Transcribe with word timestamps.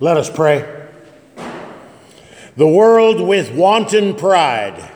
Let 0.00 0.16
us 0.16 0.30
pray. 0.30 0.86
The 2.56 2.68
world 2.68 3.20
with 3.20 3.52
wanton 3.52 4.14
pride 4.14 4.92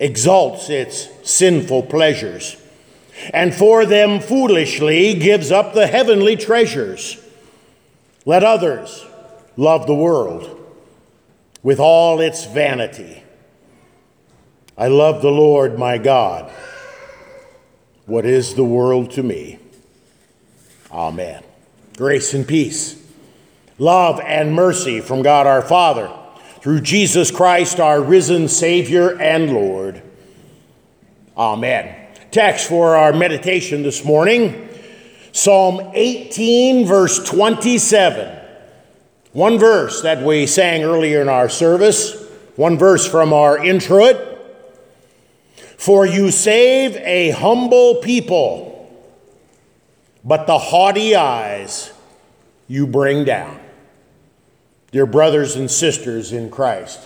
exalts 0.00 0.70
its 0.70 1.08
sinful 1.22 1.84
pleasures, 1.84 2.56
and 3.32 3.54
for 3.54 3.86
them 3.86 4.18
foolishly 4.18 5.14
gives 5.14 5.52
up 5.52 5.72
the 5.72 5.86
heavenly 5.86 6.36
treasures. 6.36 7.24
Let 8.24 8.42
others 8.42 9.06
love 9.56 9.86
the 9.86 9.94
world 9.94 10.54
with 11.62 11.78
all 11.78 12.20
its 12.20 12.44
vanity. 12.44 13.22
I 14.76 14.88
love 14.88 15.22
the 15.22 15.30
Lord 15.30 15.78
my 15.78 15.96
God. 15.98 16.50
What 18.06 18.24
is 18.24 18.54
the 18.54 18.64
world 18.64 19.12
to 19.12 19.22
me? 19.22 19.60
Amen. 20.90 21.44
Grace 21.96 22.34
and 22.34 22.46
peace 22.46 22.97
love 23.78 24.20
and 24.20 24.52
mercy 24.52 25.00
from 25.00 25.22
God 25.22 25.46
our 25.46 25.62
Father 25.62 26.12
through 26.60 26.80
Jesus 26.80 27.30
Christ, 27.30 27.80
our 27.80 28.02
risen 28.02 28.48
Savior 28.48 29.18
and 29.20 29.52
Lord. 29.52 30.02
Amen. 31.36 31.94
Text 32.30 32.68
for 32.68 32.96
our 32.96 33.12
meditation 33.12 33.82
this 33.82 34.04
morning 34.04 34.68
Psalm 35.30 35.92
18, 35.94 36.84
verse 36.84 37.22
27. 37.24 38.36
One 39.32 39.58
verse 39.58 40.02
that 40.02 40.22
we 40.22 40.46
sang 40.46 40.82
earlier 40.82 41.22
in 41.22 41.28
our 41.28 41.48
service, 41.48 42.26
one 42.56 42.76
verse 42.76 43.06
from 43.06 43.32
our 43.32 43.62
introit. 43.64 44.16
For 45.76 46.06
you 46.06 46.32
save 46.32 46.96
a 46.96 47.30
humble 47.30 47.96
people, 47.96 48.90
but 50.24 50.48
the 50.48 50.58
haughty 50.58 51.14
eyes 51.14 51.92
you 52.66 52.86
bring 52.86 53.24
down 53.24 53.60
dear 54.90 55.06
brothers 55.06 55.56
and 55.56 55.70
sisters 55.70 56.32
in 56.32 56.50
Christ. 56.50 57.00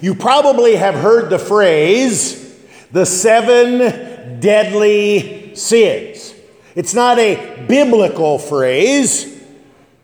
You 0.00 0.14
probably 0.14 0.76
have 0.76 0.94
heard 0.94 1.30
the 1.30 1.38
phrase, 1.38 2.56
the 2.90 3.06
seven 3.06 4.40
deadly 4.40 5.54
sins. 5.54 6.34
It's 6.74 6.94
not 6.94 7.18
a 7.18 7.64
biblical 7.66 8.38
phrase, 8.38 9.42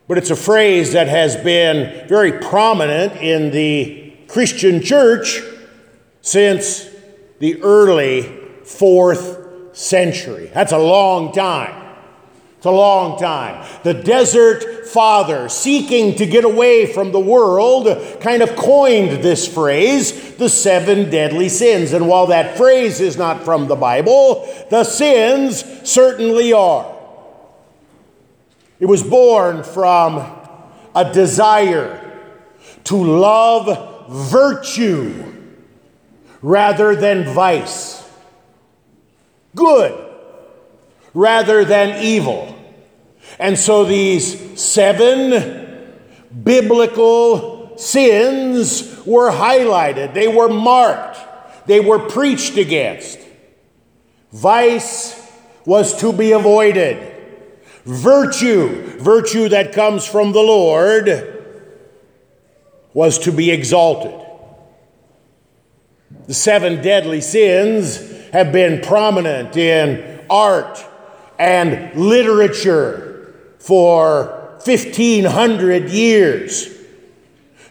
but 0.06 0.18
it's 0.18 0.30
a 0.30 0.36
phrase 0.36 0.92
that 0.92 1.08
has 1.08 1.36
been 1.36 2.06
very 2.08 2.32
prominent 2.32 3.14
in 3.16 3.50
the 3.50 4.12
Christian 4.28 4.80
church 4.80 5.40
since 6.20 6.88
the 7.40 7.60
early 7.62 8.22
fourth 8.64 9.76
century. 9.76 10.50
That's 10.54 10.72
a 10.72 10.78
long 10.78 11.32
time. 11.32 11.83
It's 12.64 12.70
a 12.70 12.70
long 12.70 13.18
time. 13.18 13.62
The 13.82 13.92
desert 13.92 14.88
father, 14.88 15.50
seeking 15.50 16.14
to 16.16 16.24
get 16.24 16.44
away 16.44 16.86
from 16.86 17.12
the 17.12 17.20
world, 17.20 17.86
kind 18.22 18.40
of 18.40 18.56
coined 18.56 19.22
this 19.22 19.46
phrase, 19.46 20.36
the 20.36 20.48
seven 20.48 21.10
deadly 21.10 21.50
sins. 21.50 21.92
And 21.92 22.08
while 22.08 22.28
that 22.28 22.56
phrase 22.56 23.02
is 23.02 23.18
not 23.18 23.44
from 23.44 23.68
the 23.68 23.76
Bible, 23.76 24.50
the 24.70 24.82
sins 24.82 25.62
certainly 25.86 26.54
are. 26.54 26.90
It 28.80 28.86
was 28.86 29.02
born 29.02 29.62
from 29.62 30.24
a 30.94 31.12
desire 31.12 32.18
to 32.84 32.96
love 32.96 34.08
virtue 34.08 35.34
rather 36.40 36.96
than 36.96 37.24
vice, 37.24 38.08
good 39.54 40.13
rather 41.14 41.64
than 41.64 42.02
evil. 42.02 42.54
And 43.38 43.58
so 43.58 43.84
these 43.84 44.60
seven 44.60 45.92
biblical 46.42 47.78
sins 47.78 49.00
were 49.06 49.30
highlighted, 49.30 50.14
they 50.14 50.28
were 50.28 50.48
marked, 50.48 51.18
they 51.66 51.80
were 51.80 51.98
preached 51.98 52.56
against. 52.56 53.18
Vice 54.32 55.20
was 55.64 55.98
to 56.00 56.12
be 56.12 56.32
avoided. 56.32 57.12
Virtue, 57.84 58.98
virtue 58.98 59.48
that 59.50 59.72
comes 59.72 60.06
from 60.06 60.32
the 60.32 60.40
Lord, 60.40 61.30
was 62.92 63.18
to 63.20 63.32
be 63.32 63.50
exalted. 63.50 64.20
The 66.26 66.34
seven 66.34 66.80
deadly 66.82 67.20
sins 67.20 67.98
have 68.30 68.52
been 68.52 68.80
prominent 68.80 69.56
in 69.56 70.24
art 70.30 70.84
and 71.38 71.94
literature 71.98 73.34
for 73.58 74.56
1,500 74.64 75.90
years. 75.90 76.68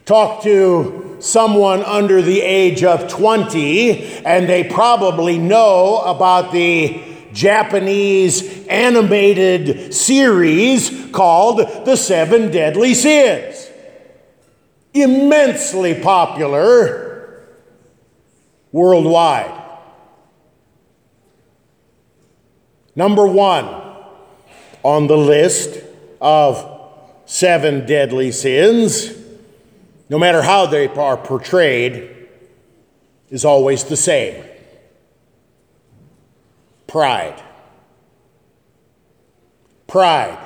Talk 0.05 0.43
to 0.43 1.17
someone 1.19 1.81
under 1.83 2.21
the 2.21 2.41
age 2.41 2.83
of 2.83 3.09
20, 3.09 4.23
and 4.25 4.49
they 4.49 4.65
probably 4.65 5.37
know 5.37 5.99
about 5.99 6.51
the 6.51 7.01
Japanese 7.31 8.67
animated 8.67 9.93
series 9.93 11.09
called 11.11 11.59
The 11.85 11.95
Seven 11.95 12.51
Deadly 12.51 12.93
Sins. 12.93 13.69
Immensely 14.93 16.01
popular 16.01 17.47
worldwide. 18.71 19.62
Number 22.95 23.25
one 23.25 23.65
on 24.83 25.07
the 25.07 25.17
list 25.17 25.83
of 26.21 26.69
seven 27.25 27.85
deadly 27.85 28.31
sins, 28.31 29.11
no 30.09 30.19
matter 30.19 30.41
how 30.41 30.65
they 30.65 30.87
are 30.87 31.17
portrayed, 31.17 32.27
is 33.29 33.45
always 33.45 33.85
the 33.85 33.97
same 33.97 34.43
pride. 36.87 37.41
Pride. 39.87 40.37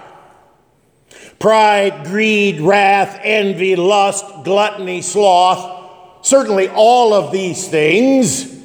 Pride, 1.40 2.06
greed, 2.06 2.62
wrath, 2.62 3.20
envy, 3.22 3.76
lust, 3.76 4.26
gluttony, 4.46 5.02
sloth, 5.02 6.26
certainly 6.26 6.70
all 6.70 7.14
of 7.14 7.34
these 7.34 7.68
things 7.68 8.57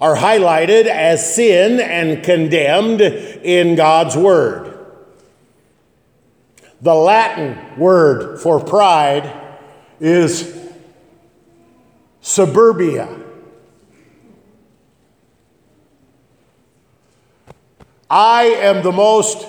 are 0.00 0.16
highlighted 0.16 0.86
as 0.86 1.34
sin 1.34 1.80
and 1.80 2.22
condemned 2.22 3.00
in 3.00 3.74
God's 3.74 4.16
Word. 4.16 4.68
The 6.80 6.94
Latin 6.94 7.76
word 7.76 8.40
for 8.40 8.60
pride 8.60 9.32
is 9.98 10.56
superbia. 12.22 13.24
I 18.08 18.44
am 18.44 18.82
the 18.82 18.92
most 18.92 19.46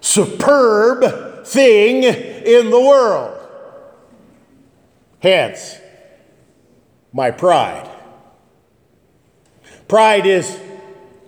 superb 0.00 1.44
thing 1.44 2.04
in 2.04 2.70
the 2.70 2.80
world. 2.80 3.36
Hence, 5.20 5.76
my 7.12 7.32
pride. 7.32 7.89
Pride 9.90 10.24
is 10.24 10.56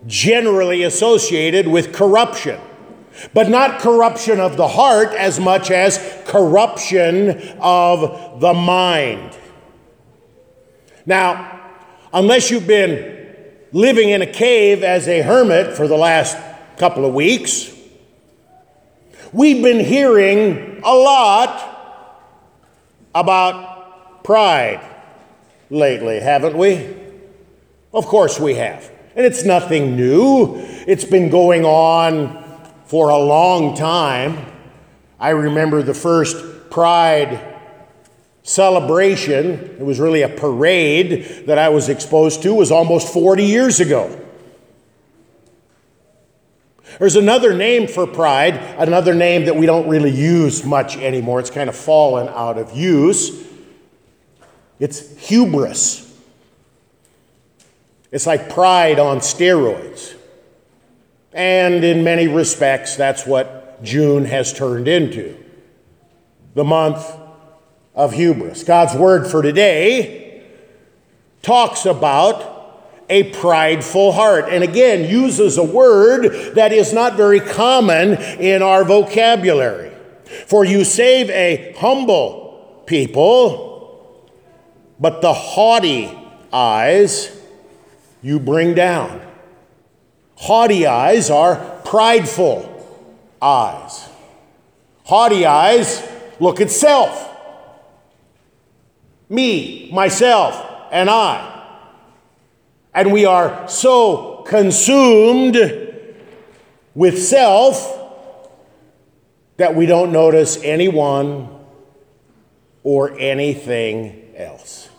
generally 0.07 0.85
associated 0.85 1.67
with 1.67 1.93
corruption, 1.93 2.61
but 3.35 3.49
not 3.49 3.81
corruption 3.81 4.39
of 4.39 4.57
the 4.57 4.69
heart 4.69 5.09
as 5.15 5.41
much 5.41 5.73
as 5.73 5.99
corruption 6.27 7.57
of 7.59 8.41
the 8.41 8.55
mind. 8.55 9.37
Now, 11.05 11.61
unless 12.15 12.53
you've 12.53 12.69
been 12.69 13.29
living 13.73 14.11
in 14.11 14.23
a 14.23 14.29
cave 14.29 14.85
as 14.85 15.09
a 15.09 15.23
hermit 15.23 15.77
for 15.77 15.89
the 15.89 15.97
last 15.97 16.39
couple 16.77 17.05
of 17.05 17.13
weeks, 17.13 17.69
we've 19.33 19.61
been 19.61 19.85
hearing 19.85 20.81
a 20.85 20.95
lot 20.95 22.31
about 23.13 24.23
pride 24.23 24.89
lately, 25.69 26.21
haven't 26.21 26.57
we? 26.57 27.03
Of 27.93 28.07
course 28.07 28.41
we 28.41 28.55
have. 28.55 28.91
And 29.15 29.27
it's 29.27 29.45
nothing 29.45 29.97
new. 29.97 30.57
It's 30.87 31.05
been 31.05 31.29
going 31.29 31.65
on 31.65 32.43
for 32.87 33.11
a 33.11 33.19
long 33.19 33.77
time. 33.77 34.47
I 35.21 35.31
remember 35.31 35.83
the 35.83 35.95
first 35.95 36.71
Pride 36.71 37.53
celebration, 38.43 39.77
it 39.79 39.85
was 39.85 40.01
really 40.01 40.23
a 40.23 40.29
parade 40.29 41.45
that 41.47 41.59
I 41.59 41.69
was 41.69 41.91
exposed 41.91 42.43
to, 42.43 42.55
was 42.55 42.71
almost 42.71 43.13
40 43.13 43.45
years 43.45 43.79
ago. 43.79 44.19
There's 46.99 47.17
another 47.17 47.55
name 47.55 47.89
for 47.89 48.07
pride, 48.07 48.55
another 48.79 49.15
name 49.15 49.45
that 49.45 49.57
we 49.57 49.67
don't 49.67 49.89
really 49.89 50.11
use 50.11 50.65
much 50.65 50.97
anymore. 50.97 51.41
It's 51.41 51.51
kind 51.51 51.69
of 51.69 51.77
fallen 51.77 52.29
out 52.29 52.59
of 52.59 52.77
use. 52.77 53.47
It's 54.79 55.17
hubris. 55.29 56.12
It's 58.13 58.27
like 58.27 58.49
pride 58.51 58.99
on 59.01 59.19
steroids. 59.19 60.15
And 61.33 61.83
in 61.83 62.05
many 62.05 62.29
respects, 62.29 62.95
that's 62.95 63.27
what 63.27 63.83
June 63.83 64.27
has 64.27 64.53
turned 64.53 64.87
into. 64.87 65.37
the 66.55 66.65
month 66.65 67.11
of 67.95 68.13
hubris. 68.13 68.65
God's 68.65 68.95
word 68.95 69.27
for 69.27 69.43
today 69.43 70.43
talks 71.43 71.87
about 71.87 72.51
a 73.09 73.25
prideful 73.33 74.13
heart. 74.13 74.47
And 74.49 74.63
again, 74.65 75.09
uses 75.09 75.59
a 75.59 75.65
word 75.65 76.55
that 76.55 76.73
is 76.73 76.93
not 76.93 77.17
very 77.17 77.41
common 77.41 78.15
in 78.39 78.63
our 78.63 78.85
vocabulary. 78.85 79.93
For 80.47 80.65
you 80.65 80.85
save 80.85 81.29
a 81.31 81.75
humble 81.79 82.83
people, 82.87 84.31
but 84.99 85.21
the 85.21 85.33
haughty 85.33 86.11
eyes 86.53 87.39
you 88.23 88.39
bring 88.39 88.75
down. 88.75 89.21
Haughty 90.37 90.87
eyes 90.87 91.31
are 91.31 91.81
prideful 91.85 92.69
eyes. 93.41 94.09
Haughty 95.05 95.45
eyes 95.45 96.09
look 96.41 96.61
at 96.61 96.71
self. 96.71 97.29
Me, 99.29 99.91
myself, 99.93 100.89
and 100.91 101.11
I. 101.11 101.49
And 102.95 103.13
we 103.13 103.25
are 103.25 103.69
so 103.69 104.45
consumed 104.47 105.57
with 106.95 107.23
self 107.23 107.99
that 109.57 109.75
we 109.75 109.87
don't 109.87 110.13
notice 110.13 110.59
anyone 110.63 111.49
or 112.83 113.19
anything 113.19 114.35
else. 114.37 114.91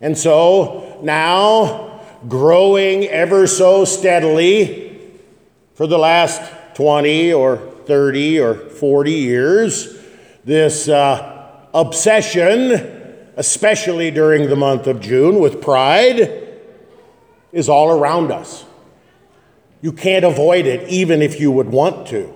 And 0.00 0.16
so 0.16 1.00
now, 1.02 1.93
growing 2.28 3.04
ever 3.04 3.46
so 3.46 3.84
steadily 3.84 5.00
for 5.74 5.86
the 5.86 5.98
last 5.98 6.40
20 6.74 7.32
or 7.32 7.56
30 7.86 8.40
or 8.40 8.54
40 8.54 9.12
years, 9.12 9.98
this 10.44 10.88
uh, 10.88 11.50
obsession, 11.72 12.72
especially 13.36 14.10
during 14.10 14.48
the 14.48 14.56
month 14.56 14.86
of 14.86 15.00
June 15.00 15.40
with 15.40 15.60
pride, 15.60 16.42
is 17.52 17.68
all 17.68 17.90
around 17.90 18.30
us. 18.30 18.64
You 19.80 19.92
can't 19.92 20.24
avoid 20.24 20.66
it, 20.66 20.88
even 20.88 21.20
if 21.20 21.38
you 21.38 21.50
would 21.50 21.68
want 21.68 22.08
to. 22.08 22.32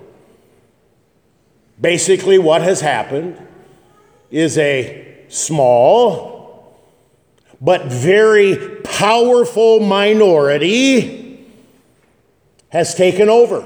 Basically, 1.81 2.37
what 2.37 2.61
has 2.61 2.81
happened 2.81 3.37
is 4.29 4.57
a 4.57 5.25
small 5.29 6.39
but 7.61 7.85
very 7.85 8.78
powerful 8.99 9.79
minority 9.79 11.47
has 12.67 12.93
taken 12.93 13.29
over. 13.29 13.65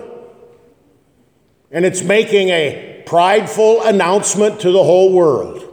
And 1.72 1.86
it's 1.86 2.04
making 2.04 2.50
a 2.50 3.02
prideful 3.08 3.82
announcement 3.82 4.60
to 4.60 4.72
the 4.72 4.84
whole 4.84 5.12
world. 5.12 5.68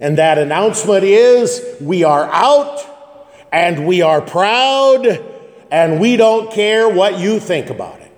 And 0.00 0.16
that 0.16 0.38
announcement 0.38 1.04
is 1.04 1.62
we 1.82 2.02
are 2.02 2.30
out 2.32 2.82
and 3.52 3.86
we 3.86 4.00
are 4.00 4.22
proud 4.22 5.22
and 5.70 6.00
we 6.00 6.16
don't 6.16 6.50
care 6.50 6.88
what 6.88 7.18
you 7.18 7.40
think 7.40 7.68
about 7.68 8.00
it. 8.00 8.10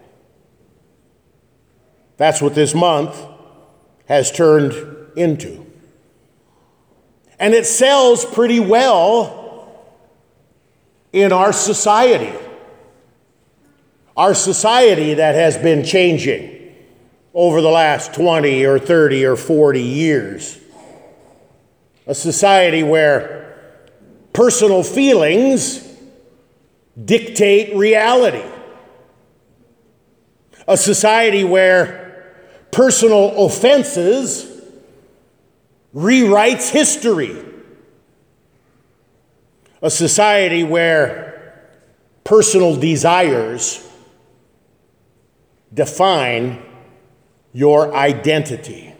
That's 2.17 2.41
what 2.41 2.55
this 2.55 2.77
month 2.77 3.21
has 4.07 4.31
turned 4.31 4.73
into. 5.17 5.67
And 7.41 7.55
it 7.55 7.67
sells 7.67 8.25
pretty 8.25 8.61
well 8.61 9.42
in 11.13 11.33
our 11.33 11.53
society. 11.53 12.33
Our 14.17 14.35
society 14.35 15.15
that 15.15 15.35
has 15.35 15.57
been 15.57 15.85
changing 15.85 16.75
over 17.35 17.61
the 17.61 17.71
last 17.71 18.15
20 18.15 18.65
or 18.65 18.79
30 18.79 19.25
or 19.25 19.37
40 19.37 19.83
years. 19.83 20.59
A 22.07 22.15
society 22.15 22.83
where 22.83 23.43
Personal 24.33 24.83
feelings 24.83 25.87
dictate 27.03 27.77
reality. 27.77 28.45
A 30.67 30.77
society 30.77 31.45
where 31.45 32.35
personal 32.71 33.45
offenses 33.47 34.49
rewrites 35.95 36.71
history. 36.71 37.45
A 39.83 39.91
society 39.91 40.63
where 40.65 41.69
personal 42.25 42.77
desires 42.77 43.87
define 45.75 46.63
your 47.53 47.95
identity. 47.95 48.95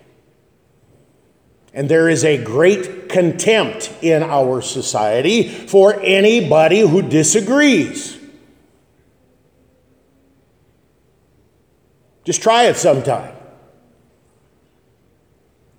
And 1.73 1.89
there 1.89 2.09
is 2.09 2.25
a 2.25 2.43
great 2.43 3.09
contempt 3.09 3.93
in 4.03 4.23
our 4.23 4.61
society 4.61 5.49
for 5.49 5.99
anybody 6.01 6.81
who 6.81 7.01
disagrees. 7.01 8.19
Just 12.25 12.43
try 12.43 12.65
it 12.65 12.77
sometime. 12.77 13.35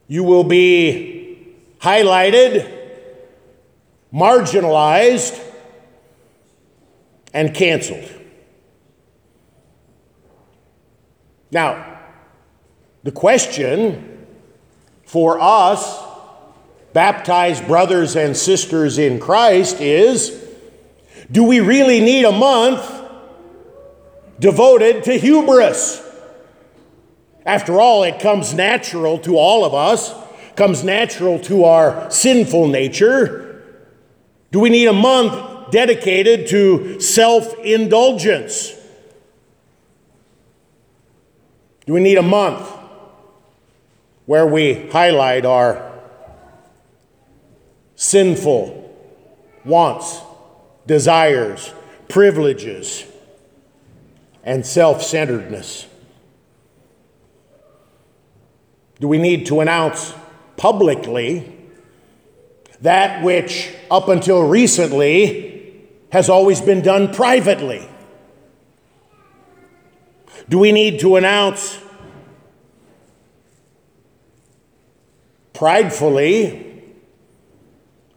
You 0.07 0.23
will 0.23 0.43
be 0.43 1.55
highlighted, 1.79 2.72
marginalized, 4.13 5.41
and 7.33 7.53
canceled. 7.53 8.09
Now, 11.51 11.99
the 13.03 13.11
question 13.11 14.27
for 15.05 15.39
us, 15.39 15.99
baptized 16.93 17.67
brothers 17.67 18.15
and 18.15 18.37
sisters 18.37 18.97
in 18.97 19.19
Christ, 19.19 19.81
is 19.81 20.39
do 21.31 21.43
we 21.43 21.59
really 21.59 21.99
need 21.99 22.25
a 22.25 22.31
month 22.31 23.01
devoted 24.39 25.03
to 25.05 25.17
hubris? 25.17 26.01
After 27.45 27.81
all, 27.81 28.03
it 28.03 28.19
comes 28.19 28.53
natural 28.53 29.17
to 29.19 29.37
all 29.37 29.65
of 29.65 29.73
us, 29.73 30.13
comes 30.55 30.83
natural 30.83 31.39
to 31.39 31.65
our 31.65 32.09
sinful 32.11 32.67
nature. 32.67 33.42
Do 34.53 34.59
we 34.59 34.69
need 34.69 34.85
a 34.85 34.93
month 34.93 35.71
dedicated 35.71 36.47
to 36.49 36.99
self 36.99 37.57
indulgence? 37.57 38.71
Do 41.87 41.93
we 41.93 41.99
need 41.99 42.19
a 42.19 42.23
month 42.23 42.69
where 44.27 44.45
we 44.45 44.89
highlight 44.89 45.47
our 45.47 45.91
sinful 47.95 48.95
wants, 49.65 50.21
desires, 50.85 51.73
privileges, 52.07 53.05
and 54.43 54.63
self 54.63 55.01
centeredness? 55.01 55.87
Do 58.99 59.07
we 59.07 59.17
need 59.17 59.47
to 59.47 59.61
announce 59.61 60.13
publicly 60.57 61.52
that 62.81 63.23
which, 63.23 63.73
up 63.89 64.09
until 64.09 64.43
recently, 64.43 65.83
has 66.11 66.29
always 66.29 66.61
been 66.61 66.81
done 66.81 67.13
privately? 67.13 67.87
Do 70.49 70.59
we 70.59 70.71
need 70.71 70.99
to 70.99 71.15
announce 71.15 71.79
pridefully 75.53 76.83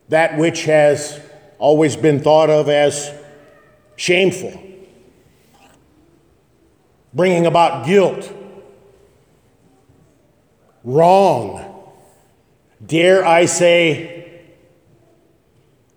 that 0.09 0.37
which 0.39 0.65
has 0.65 1.21
always 1.59 1.97
been 1.97 2.21
thought 2.21 2.51
of 2.51 2.69
as 2.69 3.13
shameful, 3.97 4.63
bringing 7.15 7.47
about 7.47 7.87
guilt, 7.87 8.33
wrong, 10.85 11.93
dare 12.85 13.25
I 13.25 13.47
say, 13.47 14.16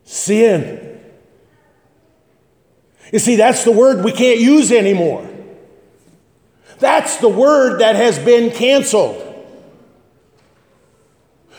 sin. 0.10 1.00
You 3.14 3.20
see, 3.20 3.36
that's 3.36 3.64
the 3.64 3.72
word 3.72 4.04
we 4.04 4.12
can't 4.12 4.40
use 4.40 4.72
anymore. 4.72 5.30
That's 6.80 7.18
the 7.18 7.30
word 7.30 7.80
that 7.80 7.96
has 7.96 8.18
been 8.18 8.50
canceled. 8.50 9.26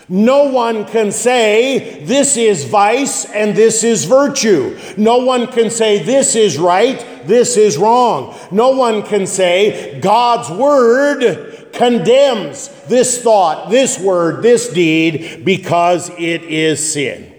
No 0.09 0.51
one 0.51 0.85
can 0.87 1.13
say 1.13 2.03
this 2.05 2.37
is 2.37 2.65
vice 2.65 3.25
and 3.27 3.55
this 3.55 3.85
is 3.85 4.07
virtue. 4.07 4.77
No 4.97 5.19
one 5.19 5.47
can 5.47 5.71
say 5.71 6.03
this 6.03 6.35
is 6.35 6.59
right, 6.59 6.99
this 7.29 7.57
is 7.57 7.79
wrong. 7.79 8.37
No 8.51 8.71
one 8.71 9.05
can 9.05 9.29
say 9.29 10.01
God's 10.01 10.51
word 10.51 11.69
condemns 11.73 12.69
this 12.89 13.23
thought, 13.23 13.71
this 13.71 14.01
word, 14.01 14.43
this 14.43 14.73
deed 14.73 15.45
because 15.45 16.11
it 16.11 16.43
is 16.43 16.93
sin. 16.93 17.30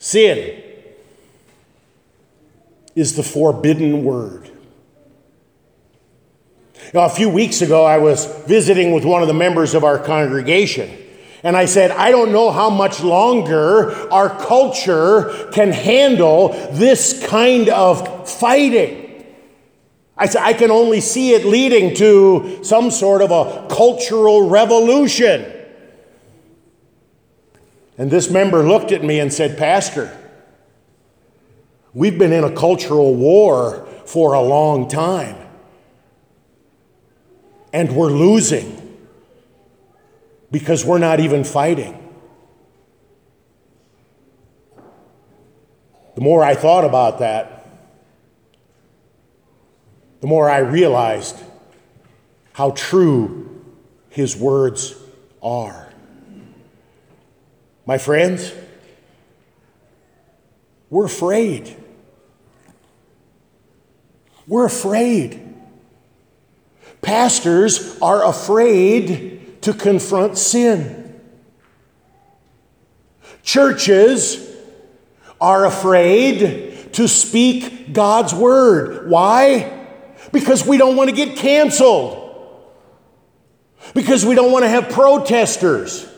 Sin 0.00 0.62
is 2.96 3.16
the 3.16 3.22
forbidden 3.22 4.02
word. 4.02 4.50
Now, 6.94 7.04
a 7.04 7.10
few 7.10 7.28
weeks 7.28 7.60
ago, 7.60 7.84
I 7.84 7.98
was 7.98 8.24
visiting 8.46 8.92
with 8.92 9.04
one 9.04 9.20
of 9.20 9.28
the 9.28 9.34
members 9.34 9.74
of 9.74 9.84
our 9.84 9.98
congregation. 9.98 10.90
And 11.42 11.54
I 11.54 11.66
said, 11.66 11.90
I 11.90 12.10
don't 12.10 12.32
know 12.32 12.50
how 12.50 12.70
much 12.70 13.02
longer 13.02 13.92
our 14.10 14.30
culture 14.46 15.48
can 15.52 15.70
handle 15.70 16.48
this 16.72 17.24
kind 17.26 17.68
of 17.68 18.28
fighting. 18.28 19.26
I 20.16 20.26
said, 20.26 20.42
I 20.42 20.54
can 20.54 20.70
only 20.70 21.02
see 21.02 21.32
it 21.32 21.44
leading 21.44 21.94
to 21.96 22.64
some 22.64 22.90
sort 22.90 23.20
of 23.20 23.30
a 23.30 23.68
cultural 23.68 24.48
revolution. 24.48 25.59
And 28.00 28.10
this 28.10 28.30
member 28.30 28.66
looked 28.66 28.92
at 28.92 29.04
me 29.04 29.20
and 29.20 29.30
said, 29.30 29.58
Pastor, 29.58 30.10
we've 31.92 32.18
been 32.18 32.32
in 32.32 32.44
a 32.44 32.50
cultural 32.50 33.14
war 33.14 33.86
for 34.06 34.32
a 34.32 34.40
long 34.40 34.88
time 34.88 35.36
and 37.74 37.94
we're 37.94 38.10
losing 38.10 38.96
because 40.50 40.82
we're 40.82 40.96
not 40.96 41.20
even 41.20 41.44
fighting. 41.44 41.94
The 46.14 46.22
more 46.22 46.42
I 46.42 46.54
thought 46.54 46.86
about 46.86 47.18
that, 47.18 47.68
the 50.22 50.26
more 50.26 50.48
I 50.48 50.60
realized 50.60 51.36
how 52.54 52.70
true 52.70 53.62
his 54.08 54.34
words 54.34 54.94
are. 55.42 55.89
My 57.90 57.98
friends, 57.98 58.52
we're 60.90 61.06
afraid. 61.06 61.76
We're 64.46 64.66
afraid. 64.66 65.56
Pastors 67.02 67.98
are 68.00 68.24
afraid 68.24 69.60
to 69.62 69.74
confront 69.74 70.38
sin. 70.38 71.20
Churches 73.42 74.38
are 75.40 75.66
afraid 75.66 76.92
to 76.92 77.08
speak 77.08 77.92
God's 77.92 78.32
word. 78.32 79.10
Why? 79.10 79.88
Because 80.30 80.64
we 80.64 80.78
don't 80.78 80.94
want 80.94 81.10
to 81.10 81.16
get 81.16 81.36
canceled. 81.36 82.62
Because 83.94 84.24
we 84.24 84.36
don't 84.36 84.52
want 84.52 84.62
to 84.64 84.68
have 84.68 84.90
protesters. 84.90 86.09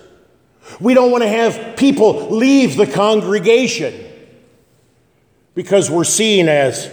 We 0.81 0.95
don't 0.95 1.11
want 1.11 1.23
to 1.23 1.29
have 1.29 1.77
people 1.77 2.31
leave 2.31 2.77
the 2.77 2.87
congregation. 2.87 4.09
Because 5.55 5.91
we're 5.91 6.05
seen 6.05 6.49
as 6.49 6.91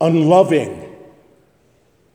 unloving 0.00 0.82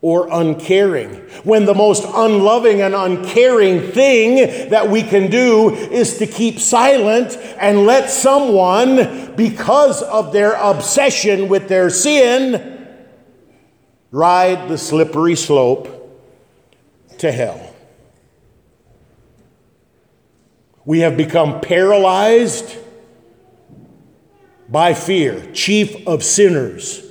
or 0.01 0.27
uncaring. 0.31 1.09
When 1.43 1.65
the 1.65 1.73
most 1.73 2.03
unloving 2.05 2.81
and 2.81 2.95
uncaring 2.95 3.91
thing 3.91 4.69
that 4.69 4.89
we 4.89 5.03
can 5.03 5.29
do 5.29 5.69
is 5.73 6.17
to 6.17 6.27
keep 6.27 6.59
silent 6.59 7.37
and 7.59 7.85
let 7.85 8.09
someone, 8.09 9.35
because 9.35 10.01
of 10.01 10.33
their 10.33 10.53
obsession 10.53 11.49
with 11.49 11.67
their 11.67 11.89
sin, 11.89 12.95
ride 14.11 14.69
the 14.69 14.77
slippery 14.77 15.35
slope 15.35 15.97
to 17.19 17.31
hell. 17.31 17.70
We 20.85 20.99
have 21.01 21.15
become 21.15 21.61
paralyzed 21.61 22.77
by 24.67 24.93
fear, 24.93 25.51
chief 25.53 26.07
of 26.07 26.23
sinners, 26.23 27.05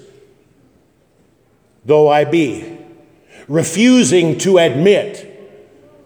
though 1.84 2.08
I 2.08 2.24
be 2.24 2.78
refusing 3.48 4.38
to 4.38 4.58
admit 4.58 5.26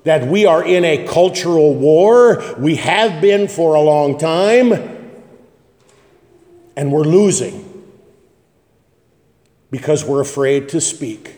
that 0.05 0.27
we 0.27 0.47
are 0.47 0.65
in 0.65 0.85
a 0.85 1.07
cultural 1.07 1.75
war. 1.75 2.43
We 2.59 2.77
have 2.77 3.21
been 3.21 3.49
for 3.49 3.75
a 3.75 3.81
long 3.81 4.19
time, 4.19 5.23
and 6.77 6.93
we're 6.93 7.05
losing 7.05 7.71
because 9.71 10.05
we're 10.05 10.21
afraid 10.21 10.69
to 10.71 10.81
speak. 10.81 11.34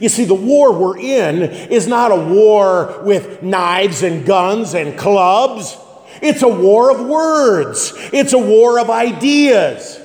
You 0.00 0.08
see, 0.08 0.24
the 0.24 0.34
war 0.34 0.72
we're 0.72 0.98
in 0.98 1.42
is 1.42 1.86
not 1.86 2.12
a 2.12 2.16
war 2.16 3.02
with 3.02 3.42
knives 3.42 4.02
and 4.02 4.26
guns 4.26 4.74
and 4.74 4.98
clubs. 4.98 5.76
It's 6.20 6.42
a 6.42 6.48
war 6.48 6.90
of 6.90 7.06
words. 7.06 7.92
It's 8.12 8.32
a 8.32 8.38
war 8.38 8.78
of 8.78 8.90
ideas. 8.90 10.00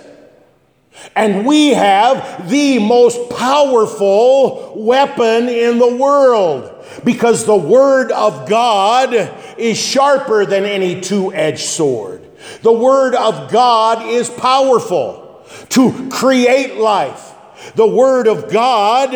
And 1.15 1.46
we 1.46 1.70
have 1.70 2.50
the 2.50 2.79
most 2.79 3.29
powerful 3.29 4.74
weapon 4.75 5.50
in 5.50 5.77
the 5.77 5.96
world 5.96 6.72
because 7.03 7.46
the 7.46 7.55
Word 7.55 8.12
of 8.12 8.50
God 8.50 9.13
is 9.58 9.77
sharper 9.77 10.46
than 10.46 10.65
any 10.65 11.01
two 11.01 11.34
edged 11.34 11.65
sword. 11.65 12.22
The 12.62 12.72
Word 12.72 13.15
of 13.15 13.51
God 13.51 14.05
is 14.08 14.29
powerful 14.29 15.44
to 15.70 16.10
create 16.10 16.77
life. 16.77 17.34
The 17.75 17.88
Word 17.88 18.27
of 18.27 18.51
God 18.51 19.13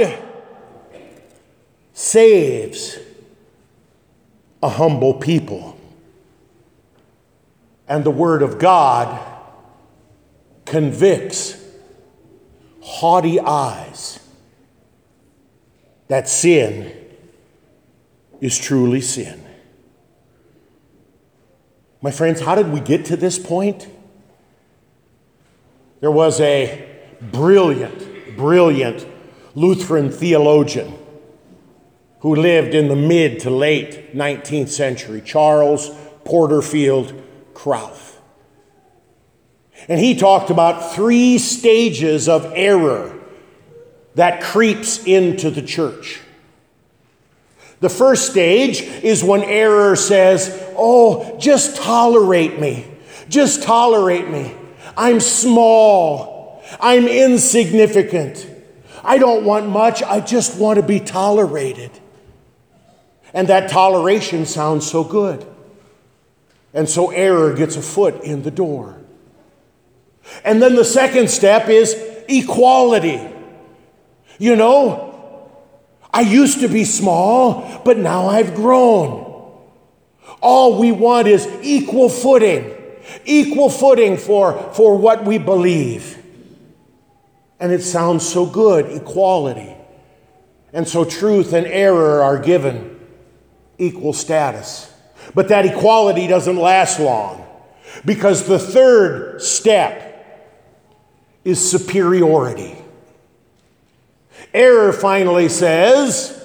saves 2.00 2.98
a 4.64 4.70
humble 4.70 5.16
people. 5.16 5.78
And 7.90 8.06
the 8.06 8.10
Word 8.12 8.42
of 8.42 8.58
God 8.58 9.20
convicts 10.64 11.62
haughty 12.82 13.38
eyes 13.42 14.18
that 16.08 16.30
sin 16.30 16.90
is 18.40 18.58
truly 18.58 19.02
sin. 19.02 19.44
My 22.02 22.12
friends, 22.12 22.40
how 22.40 22.56
did 22.56 22.72
we 22.72 22.80
get 22.80 23.04
to 23.08 23.18
this 23.18 23.38
point? 23.38 23.90
There 26.00 26.12
was 26.12 26.40
a 26.40 26.88
brilliant, 27.20 28.38
brilliant 28.38 29.06
Lutheran 29.54 30.10
theologian 30.10 30.94
who 32.20 32.36
lived 32.36 32.74
in 32.74 32.88
the 32.88 32.96
mid 32.96 33.40
to 33.42 33.50
late 33.50 34.16
19th 34.16 34.70
century, 34.70 35.22
Charles 35.22 35.90
Porterfield 36.26 37.14
Krauth. 37.54 38.18
And 39.88 40.00
he 40.00 40.16
talked 40.16 40.50
about 40.50 40.94
three 40.94 41.38
stages 41.38 42.28
of 42.28 42.52
error 42.56 43.18
that 44.16 44.42
creeps 44.42 45.04
into 45.06 45.50
the 45.50 45.62
church. 45.62 46.20
The 47.80 47.90
first 47.90 48.30
stage 48.30 48.82
is 48.82 49.24
when 49.24 49.42
error 49.42 49.96
says, 49.96 50.52
Oh, 50.76 51.38
just 51.40 51.78
tolerate 51.78 52.60
me. 52.60 52.86
Just 53.30 53.64
tolerate 53.64 54.30
me. 54.30 54.56
I'm 54.98 55.22
small. 55.22 56.62
I'm 56.82 57.08
insignificant. 57.08 58.46
I 59.04 59.18
don't 59.18 59.46
want 59.46 59.70
much. 59.70 60.04
I 60.04 60.20
just 60.20 60.60
want 60.60 60.78
to 60.78 60.84
be 60.84 61.00
tolerated. 61.00 61.92
And 63.34 63.48
that 63.48 63.70
toleration 63.70 64.46
sounds 64.46 64.90
so 64.90 65.04
good. 65.04 65.46
And 66.74 66.88
so 66.88 67.12
error 67.12 67.54
gets 67.54 67.76
a 67.76 67.82
foot 67.82 68.24
in 68.24 68.44
the 68.44 68.52
door. 68.52 68.98
And 70.44 70.62
then 70.62 70.76
the 70.76 70.86
second 70.86 71.30
step 71.30 71.70
is 71.70 71.94
equality. 72.28 73.20
You 74.38 74.56
know, 74.56 75.52
I 76.14 76.22
used 76.22 76.62
to 76.62 76.68
be 76.68 76.86
small, 76.86 77.82
but 77.84 77.98
now 77.98 78.28
I've 78.28 78.56
grown. 78.56 79.28
All 80.42 80.80
we 80.80 80.92
want 80.92 81.28
is 81.28 81.48
equal 81.62 82.10
footing, 82.10 82.74
equal 83.26 83.70
footing 83.70 84.18
for, 84.18 84.54
for 84.74 84.98
what 84.98 85.26
we 85.26 85.38
believe. 85.38 86.24
And 87.60 87.72
it 87.72 87.82
sounds 87.82 88.28
so 88.28 88.46
good 88.46 88.86
equality. 88.86 89.76
And 90.72 90.88
so 90.88 91.04
truth 91.04 91.52
and 91.54 91.68
error 91.68 92.22
are 92.22 92.38
given 92.38 92.89
equal 93.80 94.14
status. 94.14 94.94
But 95.34 95.48
that 95.50 95.66
equality 95.66 96.28
doesn't 96.28 96.58
last 96.58 97.00
long 97.00 97.46
because 98.06 98.48
the 98.48 98.60
third 98.60 99.42
step 99.42 100.06
is 101.44 101.70
superiority. 101.70 102.76
Error 104.54 104.94
finally 104.94 105.50
says, 105.50 106.36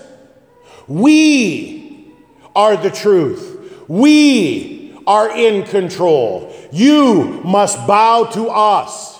We 0.86 2.12
are 2.54 2.76
the 2.76 2.90
truth. 2.90 3.84
We 3.88 4.96
are 5.06 5.36
in 5.36 5.64
control. 5.64 6.54
You 6.72 7.40
must 7.44 7.86
bow 7.86 8.24
to 8.32 8.48
us. 8.48 9.13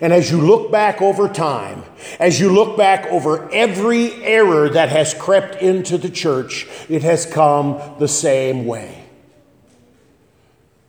And 0.00 0.12
as 0.12 0.30
you 0.30 0.40
look 0.40 0.70
back 0.70 1.02
over 1.02 1.28
time, 1.28 1.82
as 2.18 2.38
you 2.38 2.52
look 2.52 2.76
back 2.76 3.06
over 3.06 3.50
every 3.52 4.12
error 4.22 4.68
that 4.68 4.88
has 4.90 5.14
crept 5.14 5.60
into 5.60 5.98
the 5.98 6.10
church, 6.10 6.66
it 6.88 7.02
has 7.02 7.26
come 7.26 7.80
the 7.98 8.08
same 8.08 8.66
way. 8.66 9.04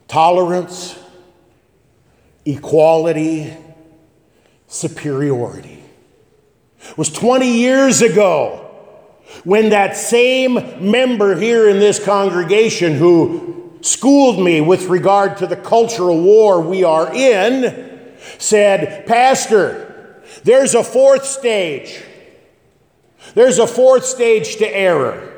Tolerance, 0.08 0.98
equality, 2.46 3.54
superiority. 4.68 5.84
It 6.90 6.98
was 6.98 7.12
20 7.12 7.48
years 7.48 8.02
ago 8.02 8.68
when 9.44 9.70
that 9.70 9.96
same 9.96 10.54
member 10.92 11.36
here 11.36 11.70
in 11.70 11.80
this 11.80 12.04
congregation 12.04 12.96
who 12.96 13.78
schooled 13.82 14.44
me 14.44 14.62
with 14.62 14.86
regard 14.86 15.38
to 15.38 15.48
the 15.48 15.56
cultural 15.56 16.22
war 16.22 16.62
we 16.62 16.84
are 16.84 17.14
in 17.14 17.91
said, 18.38 19.06
Pastor, 19.06 20.22
there's 20.44 20.76
a 20.76 20.84
fourth 20.84 21.26
stage. 21.26 22.02
There's 23.34 23.60
a 23.60 23.68
fourth 23.68 24.06
stage 24.06 24.58
to 24.58 24.68
error. 24.68 25.30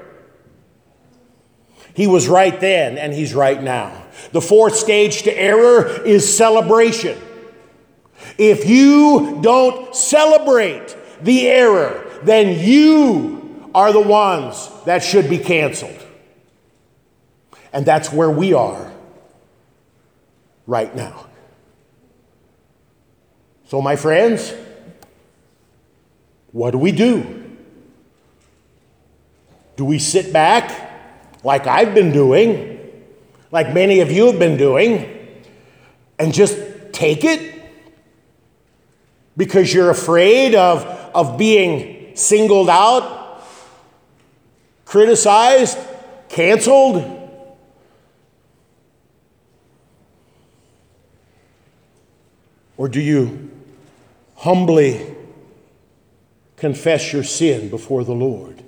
He 1.94 2.08
was 2.08 2.28
right 2.28 2.60
then, 2.60 2.98
and 2.98 3.14
he's 3.14 3.34
right 3.34 3.62
now. 3.62 4.04
The 4.32 4.42
fourth 4.42 4.76
stage 4.76 5.24
to 5.24 5.38
error 5.38 5.88
is 6.04 6.36
celebration. 6.36 7.20
If 8.38 8.68
you 8.68 9.40
don't 9.42 9.96
celebrate 9.96 10.96
the 11.22 11.48
error, 11.48 12.10
then 12.24 12.60
you 12.60 13.70
are 13.76 13.92
the 13.92 14.02
ones 14.02 14.70
that 14.86 15.04
should 15.04 15.30
be 15.30 15.38
canceled. 15.38 16.00
And 17.72 17.86
that's 17.86 18.12
where 18.12 18.30
we 18.30 18.54
are 18.54 18.92
right 20.66 20.96
now. 20.96 21.28
So, 23.74 23.82
my 23.82 23.96
friends, 23.96 24.54
what 26.52 26.70
do 26.70 26.78
we 26.78 26.92
do? 26.92 27.58
Do 29.78 29.84
we 29.84 29.98
sit 29.98 30.32
back 30.32 30.92
like 31.44 31.66
I've 31.66 31.96
been 31.96 32.12
doing, 32.12 32.80
like 33.52 33.74
many 33.74 34.02
of 34.02 34.12
you 34.12 34.28
have 34.28 34.38
been 34.38 34.58
doing, 34.58 35.28
and 36.20 36.32
just 36.32 36.56
take 36.92 37.24
it 37.24 37.64
because 39.36 39.74
you're 39.74 39.90
afraid 39.90 40.54
of, 40.54 40.86
of 41.16 41.40
being 41.40 42.16
singled 42.16 42.70
out, 42.70 43.44
criticized, 44.86 45.80
canceled? 46.30 47.04
Or 52.78 52.88
do 52.88 53.02
you 53.02 53.50
humbly 54.44 55.16
confess 56.56 57.12
your 57.12 57.24
sin 57.24 57.70
before 57.70 58.04
the 58.04 58.14
Lord? 58.14 58.64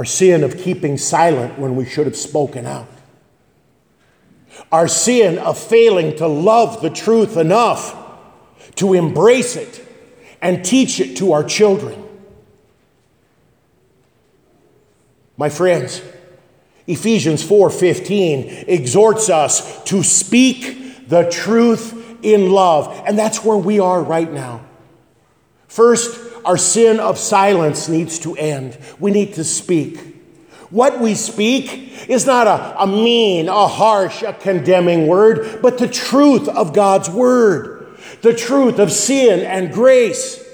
our 0.00 0.04
sin 0.06 0.42
of 0.44 0.56
keeping 0.56 0.96
silent 0.96 1.58
when 1.58 1.76
we 1.76 1.84
should 1.84 2.06
have 2.06 2.16
spoken 2.16 2.64
out, 2.64 2.88
our 4.72 4.88
sin 4.88 5.36
of 5.36 5.58
failing 5.58 6.16
to 6.16 6.26
love 6.26 6.80
the 6.80 6.88
truth 6.88 7.36
enough 7.36 7.94
to 8.76 8.94
embrace 8.94 9.56
it 9.56 9.86
and 10.40 10.64
teach 10.64 11.00
it 11.00 11.18
to 11.18 11.32
our 11.32 11.44
children. 11.44 12.02
My 15.36 15.50
friends, 15.50 16.00
Ephesians 16.86 17.42
4:15 17.42 18.64
exhorts 18.68 19.28
us 19.28 19.84
to 19.84 20.02
speak 20.02 20.78
the 21.10 21.28
truth 21.28 22.18
in 22.22 22.50
love, 22.50 23.02
and 23.04 23.18
that's 23.18 23.44
where 23.44 23.56
we 23.56 23.80
are 23.80 24.00
right 24.02 24.30
now. 24.30 24.64
First, 25.66 26.18
our 26.44 26.56
sin 26.56 27.00
of 27.00 27.18
silence 27.18 27.88
needs 27.88 28.20
to 28.20 28.36
end. 28.36 28.78
We 29.00 29.10
need 29.10 29.34
to 29.34 29.44
speak. 29.44 29.98
What 30.70 31.00
we 31.00 31.14
speak 31.16 32.08
is 32.08 32.26
not 32.26 32.46
a, 32.46 32.82
a 32.82 32.86
mean, 32.86 33.48
a 33.48 33.66
harsh, 33.66 34.22
a 34.22 34.32
condemning 34.32 35.08
word, 35.08 35.60
but 35.60 35.78
the 35.78 35.88
truth 35.88 36.48
of 36.48 36.72
God's 36.72 37.10
word, 37.10 37.98
the 38.22 38.32
truth 38.32 38.78
of 38.78 38.92
sin 38.92 39.40
and 39.40 39.72
grace, 39.72 40.44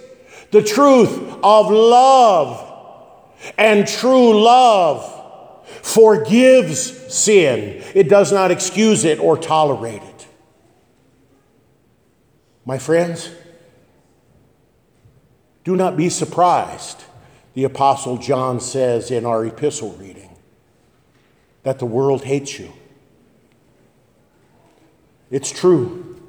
the 0.52 0.62
truth 0.62 1.38
of 1.42 1.70
love. 1.70 2.62
And 3.58 3.86
true 3.86 4.42
love 4.42 5.12
forgives 5.82 7.14
sin, 7.14 7.82
it 7.94 8.08
does 8.08 8.32
not 8.32 8.50
excuse 8.50 9.04
it 9.04 9.18
or 9.18 9.36
tolerate 9.36 10.02
it. 10.02 10.15
My 12.66 12.78
friends, 12.78 13.30
do 15.62 15.76
not 15.76 15.96
be 15.96 16.08
surprised, 16.08 17.04
the 17.54 17.62
Apostle 17.62 18.18
John 18.18 18.58
says 18.58 19.12
in 19.12 19.24
our 19.24 19.46
epistle 19.46 19.92
reading, 19.92 20.36
that 21.62 21.78
the 21.78 21.86
world 21.86 22.24
hates 22.24 22.58
you. 22.58 22.72
It's 25.30 25.50
true. 25.50 26.20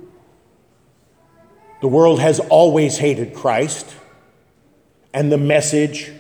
The 1.82 1.88
world 1.88 2.19
has 2.19 2.39
always 2.39 2.97
hated 2.97 3.34
Christ 3.34 3.95
and 5.13 5.32
the 5.32 5.38
message 5.38 6.12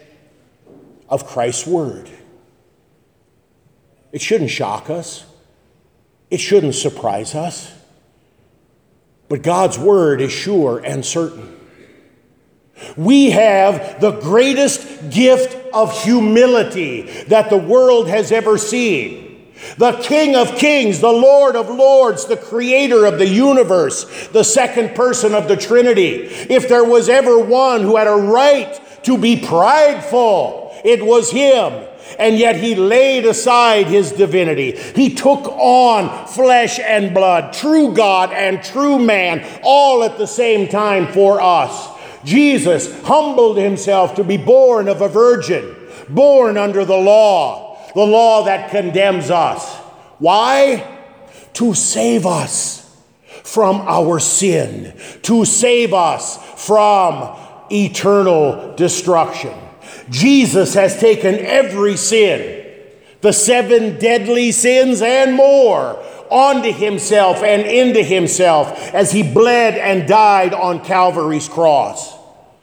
of 1.09 1.27
Christ's 1.27 1.67
word. 1.67 2.09
It 4.11 4.21
shouldn't 4.21 4.49
shock 4.49 4.89
us, 4.89 5.25
it 6.31 6.39
shouldn't 6.39 6.73
surprise 6.73 7.35
us. 7.35 7.71
But 9.29 9.41
God's 9.43 9.77
word 9.77 10.21
is 10.21 10.31
sure 10.31 10.79
and 10.79 11.05
certain. 11.05 11.55
We 12.95 13.31
have 13.31 13.99
the 13.99 14.11
greatest 14.11 15.09
gift 15.09 15.55
of 15.73 16.03
humility 16.03 17.01
that 17.23 17.49
the 17.49 17.57
world 17.57 18.07
has 18.07 18.31
ever 18.31 18.57
seen. 18.57 19.51
The 19.77 19.93
King 19.93 20.35
of 20.35 20.55
Kings, 20.55 20.99
the 20.99 21.11
Lord 21.11 21.55
of 21.55 21.69
Lords, 21.69 22.25
the 22.25 22.37
Creator 22.37 23.05
of 23.05 23.17
the 23.17 23.27
universe, 23.27 24.27
the 24.27 24.43
second 24.43 24.95
person 24.95 25.33
of 25.33 25.47
the 25.47 25.57
Trinity. 25.57 26.27
If 26.49 26.69
there 26.69 26.83
was 26.83 27.09
ever 27.09 27.39
one 27.39 27.81
who 27.81 27.95
had 27.97 28.07
a 28.07 28.11
right 28.11 28.79
to 29.03 29.17
be 29.17 29.43
prideful, 29.43 30.79
it 30.85 31.03
was 31.03 31.31
Him. 31.31 31.87
And 32.19 32.37
yet 32.37 32.55
He 32.55 32.75
laid 32.75 33.25
aside 33.25 33.87
His 33.87 34.11
divinity. 34.11 34.77
He 34.95 35.13
took 35.13 35.47
on 35.47 36.27
flesh 36.27 36.79
and 36.79 37.13
blood, 37.13 37.53
true 37.53 37.93
God 37.93 38.31
and 38.31 38.63
true 38.63 38.99
man, 38.99 39.45
all 39.63 40.03
at 40.03 40.17
the 40.17 40.27
same 40.27 40.67
time 40.67 41.11
for 41.11 41.41
us. 41.41 41.97
Jesus 42.23 43.01
humbled 43.03 43.57
himself 43.57 44.15
to 44.15 44.23
be 44.23 44.37
born 44.37 44.87
of 44.89 45.01
a 45.01 45.07
virgin, 45.07 45.75
born 46.09 46.57
under 46.57 46.83
the 46.83 46.97
law, 46.97 47.79
the 47.93 48.05
law 48.05 48.43
that 48.45 48.69
condemns 48.69 49.29
us. 49.29 49.75
Why? 50.19 50.85
To 51.53 51.73
save 51.73 52.25
us 52.25 52.83
from 53.43 53.77
our 53.81 54.19
sin, 54.19 54.93
to 55.23 55.45
save 55.45 55.93
us 55.93 56.37
from 56.65 57.37
eternal 57.71 58.75
destruction. 58.75 59.53
Jesus 60.09 60.73
has 60.73 60.99
taken 60.99 61.35
every 61.35 61.97
sin, 61.97 62.65
the 63.21 63.33
seven 63.33 63.99
deadly 63.99 64.51
sins 64.51 65.01
and 65.01 65.33
more, 65.33 66.03
onto 66.29 66.71
himself 66.71 67.41
and 67.43 67.63
into 67.63 68.03
himself 68.03 68.93
as 68.93 69.11
he 69.11 69.23
bled 69.23 69.75
and 69.75 70.07
died 70.07 70.53
on 70.53 70.83
Calvary's 70.83 71.47
cross. 71.47 72.15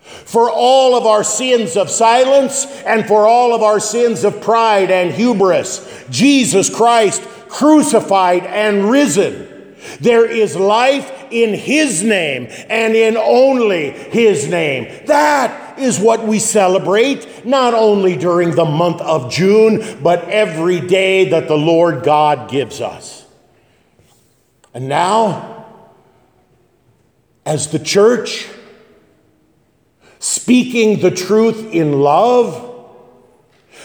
For 0.05 0.51
all 0.51 0.97
of 0.97 1.07
our 1.07 1.25
sins 1.25 1.77
of 1.77 1.91
silence 1.91 2.67
and 2.83 3.07
for 3.07 3.27
all 3.27 3.55
of 3.55 3.63
our 3.63 3.81
sins 3.81 4.25
of 4.25 4.41
pride 4.41 4.91
and 4.91 5.13
hubris, 5.13 6.05
Jesus 6.11 6.75
Christ 6.75 7.23
crucified 7.49 8.45
and 8.45 8.91
risen. 8.91 9.54
There 10.01 10.25
is 10.25 10.57
life 10.57 11.27
in 11.31 11.55
His 11.55 12.03
name 12.03 12.49
and 12.69 12.95
in 12.95 13.17
only 13.17 13.91
His 13.91 14.49
name. 14.49 15.07
That 15.07 15.79
is 15.79 15.99
what 15.99 16.27
we 16.27 16.39
celebrate, 16.39 17.45
not 17.45 17.75
only 17.75 18.17
during 18.17 18.55
the 18.55 18.65
month 18.65 19.01
of 19.01 19.31
June, 19.31 20.03
but 20.03 20.29
every 20.29 20.81
day 20.81 21.31
that 21.31 21.49
the 21.49 21.57
Lord 21.57 22.05
God 22.05 22.51
gives 22.51 22.81
us. 22.81 23.27
And 24.73 24.89
now, 24.89 25.67
as 27.47 27.71
the 27.71 27.79
church, 27.79 28.49
speaking 30.19 31.01
the 31.01 31.11
truth 31.11 31.73
in 31.73 32.01
love, 32.01 32.73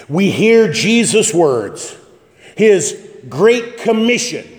we 0.08 0.32
hear 0.32 0.72
Jesus' 0.72 1.34
words, 1.34 1.96
his 2.56 3.08
great 3.28 3.78
commission 3.78 4.59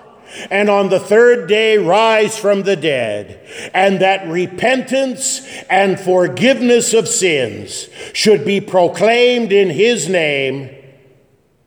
and 0.49 0.69
on 0.69 0.89
the 0.89 0.99
third 0.99 1.47
day 1.47 1.77
rise 1.77 2.37
from 2.37 2.63
the 2.63 2.75
dead, 2.75 3.45
and 3.73 3.99
that 3.99 4.27
repentance 4.27 5.45
and 5.69 5.99
forgiveness 5.99 6.93
of 6.93 7.07
sins 7.07 7.89
should 8.13 8.45
be 8.45 8.61
proclaimed 8.61 9.51
in 9.51 9.69
his 9.69 10.07
name 10.07 10.69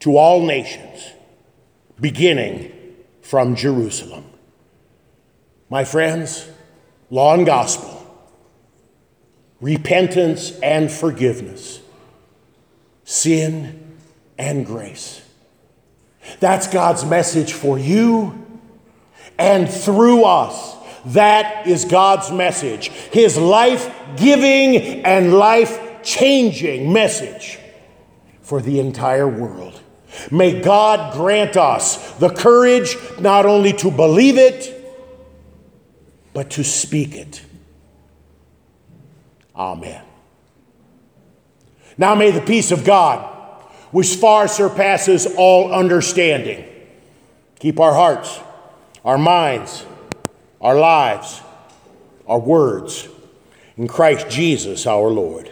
to 0.00 0.16
all 0.16 0.44
nations, 0.44 1.12
beginning 2.00 2.72
from 3.22 3.54
Jerusalem. 3.54 4.24
My 5.70 5.84
friends, 5.84 6.48
law 7.10 7.34
and 7.34 7.46
gospel, 7.46 7.90
repentance 9.60 10.52
and 10.60 10.90
forgiveness, 10.90 11.80
sin 13.04 13.96
and 14.38 14.66
grace. 14.66 15.22
That's 16.40 16.66
God's 16.66 17.04
message 17.04 17.52
for 17.52 17.78
you 17.78 18.43
and 19.38 19.68
through 19.68 20.24
us. 20.24 20.76
That 21.06 21.66
is 21.66 21.84
God's 21.84 22.30
message, 22.30 22.88
His 22.88 23.36
life 23.36 23.94
giving 24.16 25.04
and 25.04 25.34
life 25.34 26.02
changing 26.02 26.92
message 26.92 27.58
for 28.40 28.62
the 28.62 28.80
entire 28.80 29.28
world. 29.28 29.80
May 30.30 30.60
God 30.60 31.14
grant 31.14 31.56
us 31.56 32.12
the 32.14 32.30
courage 32.30 32.96
not 33.18 33.46
only 33.46 33.72
to 33.74 33.90
believe 33.90 34.38
it, 34.38 34.70
but 36.32 36.50
to 36.50 36.64
speak 36.64 37.14
it. 37.14 37.42
Amen. 39.56 40.02
Now 41.96 42.14
may 42.14 42.30
the 42.30 42.40
peace 42.40 42.72
of 42.72 42.84
God, 42.84 43.24
which 43.92 44.16
far 44.16 44.48
surpasses 44.48 45.26
all 45.36 45.72
understanding, 45.72 46.64
keep 47.58 47.78
our 47.78 47.94
hearts 47.94 48.40
our 49.04 49.18
minds, 49.18 49.84
our 50.60 50.78
lives, 50.78 51.42
our 52.26 52.38
words 52.38 53.08
in 53.76 53.88
Christ 53.88 54.28
Jesus 54.28 54.86
our 54.86 55.08
Lord. 55.08 55.50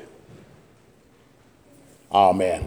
Amen. 2.10 2.60